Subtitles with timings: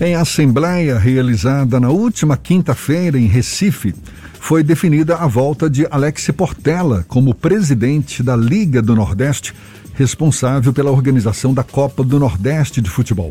[0.00, 3.94] Em assembleia realizada na última quinta-feira em Recife,
[4.40, 9.54] foi definida a volta de Alex Portela como presidente da Liga do Nordeste,
[9.94, 13.30] responsável pela organização da Copa do Nordeste de Futebol.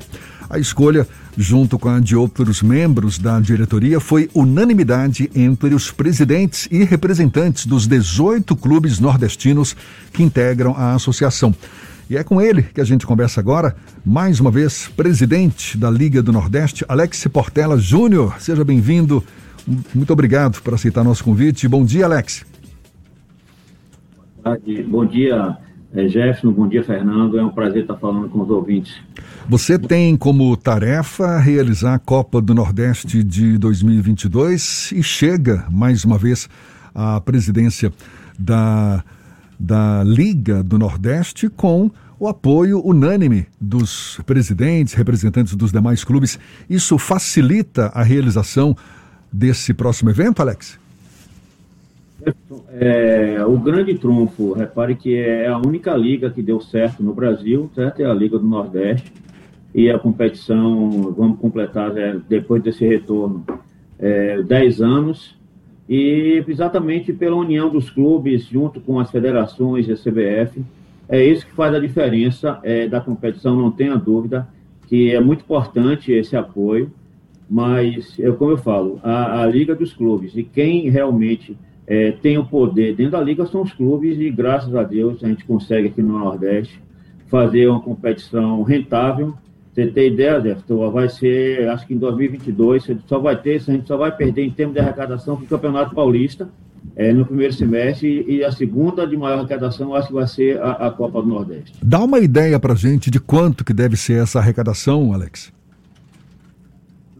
[0.49, 6.67] A escolha, junto com a de outros membros da diretoria, foi unanimidade entre os presidentes
[6.71, 9.75] e representantes dos 18 clubes nordestinos
[10.13, 11.53] que integram a associação.
[12.11, 13.73] E é com ele que a gente conversa agora,
[14.05, 18.35] mais uma vez, presidente da Liga do Nordeste, Alex Portela Júnior.
[18.37, 19.23] Seja bem-vindo.
[19.95, 21.69] Muito obrigado por aceitar nosso convite.
[21.69, 22.45] Bom dia, Alex.
[24.89, 25.55] Bom dia,
[25.93, 26.51] é, Jefferson.
[26.51, 27.39] Bom dia, Fernando.
[27.39, 28.93] É um prazer estar falando com os ouvintes.
[29.47, 36.17] Você tem como tarefa realizar a Copa do Nordeste de 2022 e chega, mais uma
[36.17, 36.49] vez,
[36.93, 37.89] à presidência
[38.37, 39.01] da
[39.61, 46.39] da Liga do Nordeste com o apoio unânime dos presidentes, representantes dos demais clubes.
[46.67, 48.75] Isso facilita a realização
[49.31, 50.79] desse próximo evento, Alex?
[52.73, 57.69] É, o grande trunfo, repare que é a única liga que deu certo no Brasil,
[57.75, 58.01] certo?
[58.01, 59.11] É a Liga do Nordeste.
[59.73, 63.45] E a competição, vamos completar é, depois desse retorno,
[63.97, 65.40] é, 10 anos
[65.87, 70.63] e exatamente pela união dos clubes junto com as federações e a CBF.
[71.09, 74.47] É isso que faz a diferença é, da competição, não tenha dúvida,
[74.87, 76.91] que é muito importante esse apoio,
[77.49, 82.37] mas, eu, como eu falo, a, a Liga dos Clubes, e quem realmente é, tem
[82.37, 85.89] o poder dentro da Liga são os clubes, e graças a Deus a gente consegue
[85.89, 86.79] aqui no Nordeste
[87.27, 89.33] fazer uma competição rentável,
[89.85, 90.91] você tem ideia, Jefferson?
[90.91, 94.43] Vai ser, acho que em 2022, você só vai ter, a gente só vai perder
[94.43, 96.49] em termos de arrecadação para o Campeonato Paulista
[96.95, 100.87] é, no primeiro semestre e a segunda de maior arrecadação acho que vai ser a,
[100.87, 101.73] a Copa do Nordeste.
[101.81, 105.51] Dá uma ideia para gente de quanto que deve ser essa arrecadação, Alex?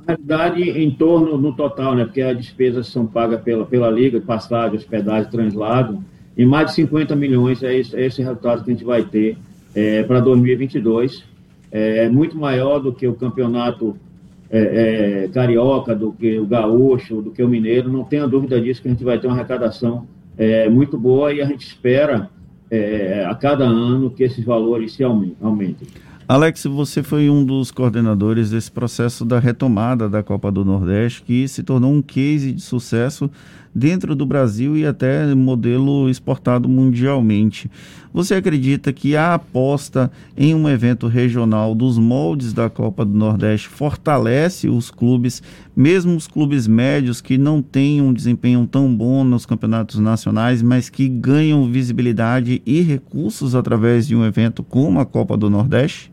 [0.05, 4.19] Na realidade, em torno, no total, né, porque as despesas são pagas pela, pela Liga,
[4.19, 6.03] passagem, hospedagem, translado,
[6.35, 9.37] e mais de 50 milhões é esse, é esse resultado que a gente vai ter
[9.75, 11.30] é, para 2022
[11.71, 13.95] é, é muito maior do que o campeonato
[14.49, 17.91] é, é, carioca, do que o gaúcho, do que o mineiro.
[17.91, 20.05] Não tenha dúvida disso que a gente vai ter uma arrecadação
[20.37, 22.29] é, muito boa e a gente espera
[22.69, 25.87] é, a cada ano que esses valores se aumentem.
[26.31, 31.45] Alex, você foi um dos coordenadores desse processo da retomada da Copa do Nordeste, que
[31.45, 33.29] se tornou um case de sucesso
[33.75, 37.69] dentro do Brasil e até modelo exportado mundialmente.
[38.13, 43.67] Você acredita que a aposta em um evento regional dos moldes da Copa do Nordeste
[43.67, 45.43] fortalece os clubes,
[45.75, 50.87] mesmo os clubes médios que não têm um desempenho tão bom nos campeonatos nacionais, mas
[50.87, 56.09] que ganham visibilidade e recursos através de um evento como a Copa do Nordeste?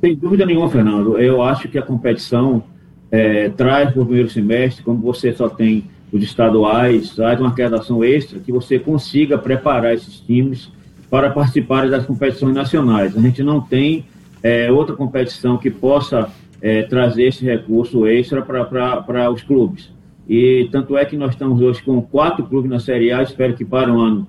[0.00, 1.18] Sem dúvida nenhuma, Fernando.
[1.18, 2.62] Eu acho que a competição
[3.10, 8.04] é, traz para o primeiro semestre, como você só tem os estaduais, traz uma arrecadação
[8.04, 10.70] extra que você consiga preparar esses times
[11.10, 13.16] para participarem das competições nacionais.
[13.16, 14.04] A gente não tem
[14.42, 16.30] é, outra competição que possa
[16.62, 19.90] é, trazer esse recurso extra para os clubes.
[20.28, 23.64] E tanto é que nós estamos hoje com quatro clubes na Série A, espero que
[23.64, 24.26] para o ano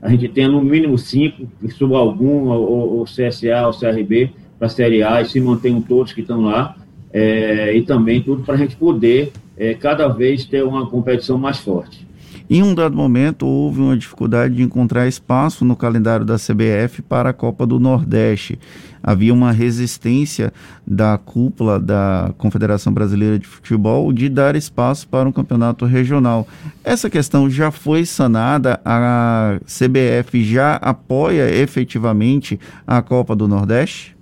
[0.00, 4.70] a gente tenha no mínimo cinco, suba algum, ou, ou CSA, ou CRB, para a
[4.70, 6.76] Série A e se mantenham todos que estão lá,
[7.10, 11.58] é, e também tudo para a gente poder é, cada vez ter uma competição mais
[11.58, 12.06] forte.
[12.48, 17.30] Em um dado momento, houve uma dificuldade de encontrar espaço no calendário da CBF para
[17.30, 18.58] a Copa do Nordeste.
[19.02, 20.52] Havia uma resistência
[20.86, 26.46] da cúpula da Confederação Brasileira de Futebol de dar espaço para um campeonato regional.
[26.84, 28.80] Essa questão já foi sanada?
[28.84, 34.19] A CBF já apoia efetivamente a Copa do Nordeste?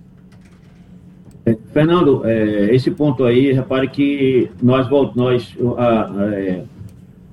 [1.73, 6.63] Fernando, é, esse ponto aí, repare que nós, nós a, a, é,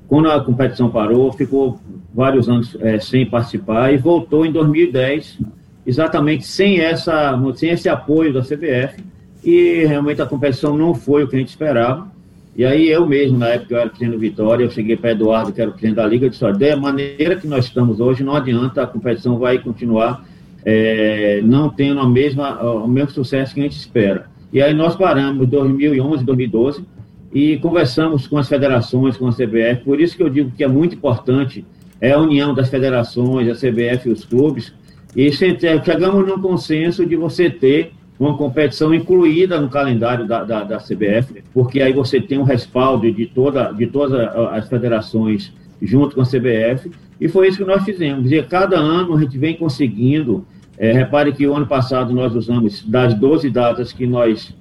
[0.09, 1.78] quando a competição parou, ficou
[2.15, 5.38] vários anos é, sem participar e voltou em 2010,
[5.87, 9.03] exatamente sem, essa, sem esse apoio da CBF,
[9.44, 12.09] e realmente a competição não foi o que a gente esperava.
[12.57, 15.53] E aí eu mesmo, na época eu era presidente do Vitória, eu cheguei para Eduardo,
[15.53, 18.34] que era o presidente da Liga, e disse, da maneira que nós estamos hoje, não
[18.34, 20.24] adianta, a competição vai continuar
[20.68, 24.27] é, não tendo a mesma, o mesmo sucesso que a gente espera.
[24.53, 26.84] E aí nós paramos em 2011, 2012
[27.33, 30.68] e conversamos com as federações, com a CBF, por isso que eu digo que é
[30.68, 31.65] muito importante
[32.01, 34.74] é a união das federações, a CBF e os clubes,
[35.15, 40.78] e chegamos num consenso de você ter uma competição incluída no calendário da, da, da,
[40.78, 44.19] CBF, porque aí você tem um respaldo de, toda, de todas
[44.53, 46.91] as federações junto com a CBF,
[47.21, 48.30] e foi isso que nós fizemos.
[48.30, 50.45] E cada ano a gente vem conseguindo
[50.78, 54.55] É, repare que o ano passado nós usamos, das 12 datas que nós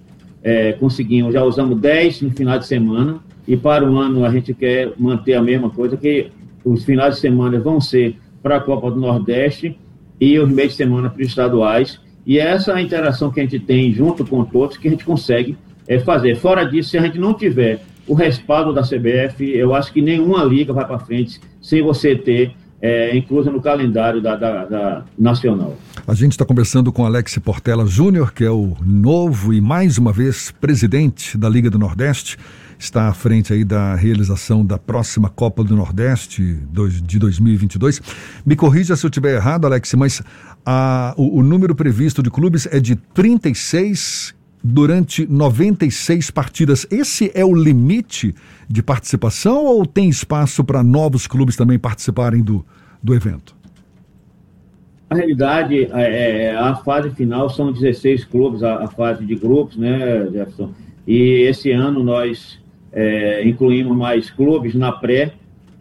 [0.43, 4.53] é, conseguimos, já usamos 10 no final de semana, e para o ano a gente
[4.53, 6.29] quer manter a mesma coisa, que
[6.63, 9.77] os finais de semana vão ser para a Copa do Nordeste
[10.19, 11.99] e os meios de semana para os estaduais.
[12.25, 15.57] E é essa interação que a gente tem junto com todos que a gente consegue
[15.87, 16.35] é, fazer.
[16.35, 20.43] Fora disso, se a gente não tiver o respaldo da CBF, eu acho que nenhuma
[20.43, 22.53] liga vai para frente sem você ter
[22.85, 25.75] é, inclusa no calendário da, da, da nacional.
[26.07, 30.13] A gente está conversando com Alex Portela Júnior, que é o novo e mais uma
[30.13, 32.37] vez presidente da Liga do Nordeste
[32.77, 36.59] está à frente aí da realização da próxima Copa do Nordeste
[37.01, 38.01] de 2022.
[38.45, 40.21] Me corrija se eu estiver errado, Alex, mas
[40.65, 46.87] a, o, o número previsto de clubes é de 36 durante 96 partidas.
[46.91, 48.35] Esse é o limite
[48.67, 52.65] de participação ou tem espaço para novos clubes também participarem do,
[53.05, 53.55] do evento?
[55.09, 59.77] Na realidade, é, é a fase final são 16 clubes, a, a, fase de grupos,
[59.77, 60.71] né, Jefferson?
[61.05, 62.59] E esse ano nós
[62.91, 65.33] é, incluímos mais clubes na pré,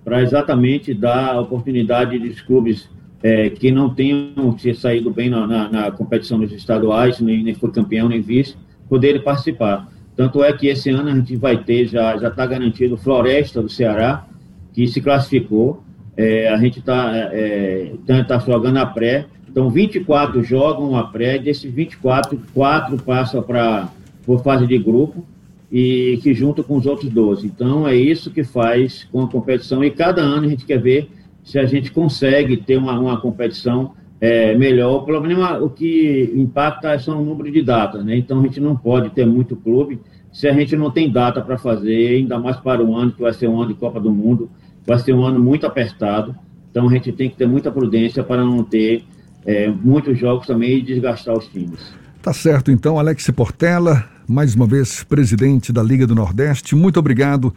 [0.04, 2.90] para exatamente dar oportunidade dos clubes
[3.22, 7.54] é, que não tenham se saído bem na, na, na competição dos estaduais, nem, nem
[7.54, 8.54] foi campeão, nem vice,
[8.86, 9.88] poderem participar.
[10.14, 14.26] Tanto é que esse ano a gente vai ter, já está garantido, Floresta do Ceará,
[14.74, 15.82] que se classificou.
[16.16, 19.26] É, a gente está é, tá, tá jogando a pré.
[19.48, 23.88] Então, 24 jogam a pré, desses 24, 4 passam para
[24.26, 25.24] por fase de grupo
[25.70, 27.46] e que junta com os outros 12.
[27.46, 29.84] Então, é isso que faz com a competição.
[29.84, 31.10] E cada ano a gente quer ver
[31.42, 35.02] se a gente consegue ter uma, uma competição é, melhor.
[35.02, 38.16] O problema, o que impacta são o número de datas, né?
[38.16, 40.00] Então, a gente não pode ter muito clube
[40.32, 43.32] se a gente não tem data para fazer, ainda mais para o ano, que vai
[43.32, 44.50] ser um ano de Copa do Mundo,
[44.86, 46.34] vai ser um ano muito apertado.
[46.70, 49.04] Então, a gente tem que ter muita prudência para não ter
[49.46, 51.92] é, muitos jogos também e desgastar os times.
[52.22, 56.74] Tá certo, então, Alex Portela, mais uma vez presidente da Liga do Nordeste.
[56.74, 57.54] Muito obrigado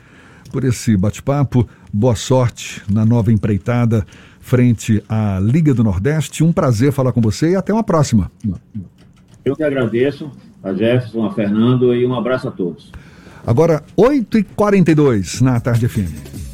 [0.52, 1.68] por esse bate-papo.
[1.92, 4.06] Boa sorte na nova empreitada
[4.40, 6.44] frente à Liga do Nordeste.
[6.44, 8.32] Um prazer falar com você e até uma próxima.
[9.44, 10.32] Eu que agradeço
[10.64, 12.92] a Jefferson, a Fernando e um abraço a todos.
[13.46, 16.47] Agora, 8h42 na Tarde FM.